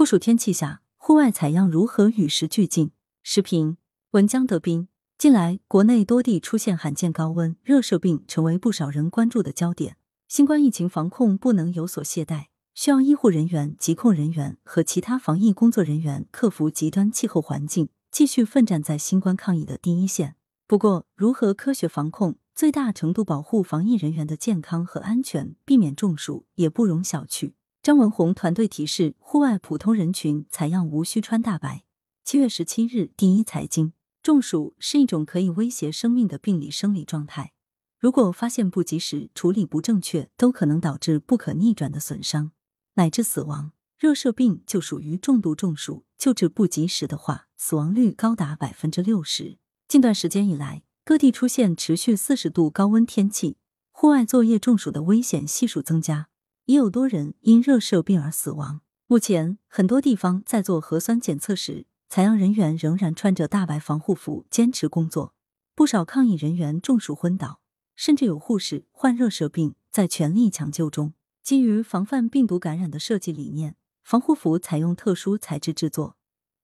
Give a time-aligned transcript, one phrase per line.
[0.00, 2.92] 酷暑天气下，户外采样如何与时俱进？
[3.22, 3.76] 视频
[4.12, 4.88] 文江德斌。
[5.18, 9.98] 近来，国内多地出现罕见高温，热射病成为不少人关注的焦点。
[10.26, 20.36] 新冠疫情防控不能有所懈怠，需要医护人员、疾控人员和其他防疫工作人员克服极端气候环境，继续奋战在新冠抗疫的第一线。
[20.66, 27.52] 不过，如何科学防控，最大程度保护防疫人员的健康和安全，避免中暑，也不容小觑。
[27.82, 31.82] 张文宏团队提示：户外普通人群采样无需穿大白。
[32.22, 33.94] 七月十七日，第一财经。
[34.22, 37.54] 中暑是一种可以威胁生命的病理生理状态，
[37.98, 42.52] 如果发现不及时、处理不正确，都可能导致不可逆转的损伤，
[42.96, 43.72] 乃至死亡。
[43.98, 49.56] 热射病就属于重度中暑，救治不及时的话，死亡率高达百分之六十。
[49.88, 53.56] 近段时间以来，各地出现持续四十度高温天气，
[53.90, 56.29] 户外作业中暑的危险系数增加。
[56.70, 58.80] 已有多人因热射病而死亡。
[59.08, 65.34] 目前，很多地方在做核酸检测时，采样人员仍然穿着大白防护服坚持工作。
[65.74, 67.60] 不少抗疫人员中暑昏倒，
[67.96, 71.12] 甚至有护士患热射病，在全力抢救中。
[71.42, 73.74] 基于防范病毒感染的设计理念，
[74.04, 76.16] 防护服采用特殊材质制作，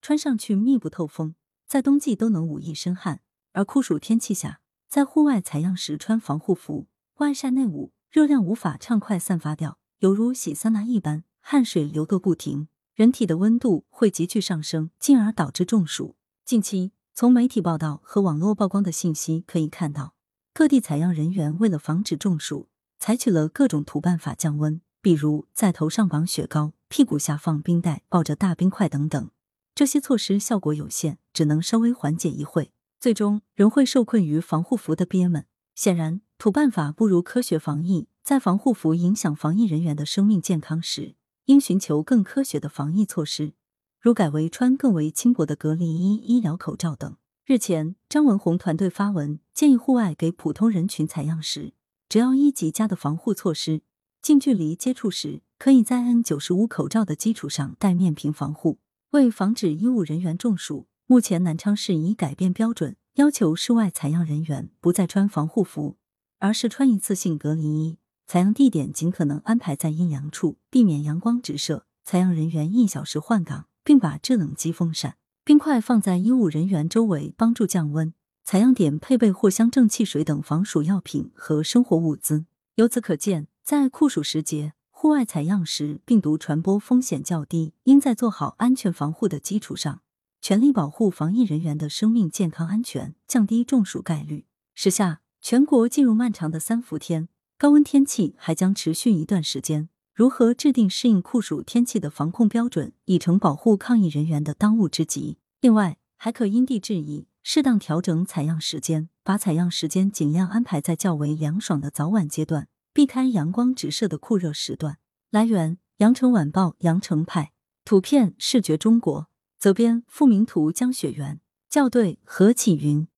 [0.00, 1.36] 穿上去密不透风，
[1.68, 3.20] 在冬季都能捂一身汗。
[3.52, 9.78] 而酷暑天气下，在户外采样时穿防护服，外晒内捂，热量无法畅快散发掉。
[10.02, 16.16] 犹如洗桑拿一般，汗水流个不停，人体的温度会急剧上升，进而导致中暑。
[16.44, 20.14] 近期，从媒体报道和网络曝光的信息可以看到，
[20.52, 22.66] 各地采样人员为了防止中暑，
[22.98, 29.30] 采取了各种土办法降温，比如在头上绑雪糕、屁股下放冰袋、抱着大冰块等等。
[29.72, 35.46] 这些措施效果有限，只能稍微缓解一会，最终仍会受困于防护服的憋闷。
[35.74, 38.08] 显然，土办法不如科学防疫。
[38.22, 43.54] 在防护服影响防疫人员的生命健康时，应寻求更科学的防疫措施，
[44.00, 47.16] 如改为穿更为轻薄的隔离衣、医疗口罩等。
[47.44, 51.72] 日前，张文宏团队发文建议，户外给普通人群采样时，
[52.08, 53.82] 只要一级加的防护措施，
[54.22, 58.78] 近距离接触时可以在 N 九十五口罩的基础上戴面屏防护。
[59.10, 65.96] 为防止医务人员中暑，目前南昌市已改变标准，要求室外采样人员不再穿防护服，
[66.38, 67.98] 而是穿一次性隔离衣。
[68.26, 71.84] 采样地点尽可能安排在阴凉处，避免阳光直射。
[72.04, 78.14] 采样人员一小时换岗，并把制冷机、风扇、冰块放在医务人员周围，帮助降温。
[78.44, 82.46] 采样点配备藿香正气水等防暑药品和生活物资。
[82.76, 90.00] 由此可见，在酷暑时节，户外采样时病毒传播风险较低，应在做好安全防护的基础上，
[90.42, 94.46] 全力保护防疫人员的生命健康安全，降低中暑概率。
[94.74, 97.28] 时下，全国进入漫长的三伏天。
[97.56, 105.38] 高温天气还将持续一段时间，如何制定适应酷暑天气的防控标准，已成保护抗疫人员的当务之急。
[105.60, 114.98] 另外，还可因地制宜，适当调整采样时间，把采样时间尽量安排在较为凉爽的早晚阶段，避开阳光直射的酷热时段。
[115.30, 117.52] 来源：羊城晚报羊城派，
[117.84, 119.28] 图片：视觉中国，
[119.62, 121.38] 责编：付明图，江雪原，
[121.70, 123.06] 校对：何启云。